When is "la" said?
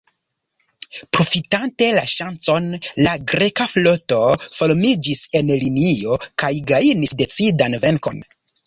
1.97-2.05, 3.09-3.13